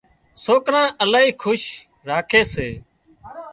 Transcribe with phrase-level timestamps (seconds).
[0.43, 1.61] سوڪران الاهي شوق
[2.07, 2.69] راکي سي